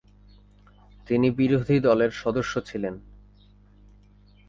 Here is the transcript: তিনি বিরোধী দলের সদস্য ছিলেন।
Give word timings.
তিনি 1.07 1.27
বিরোধী 1.31 1.77
দলের 1.79 2.11
সদস্য 2.11 2.53
ছিলেন। 2.65 2.95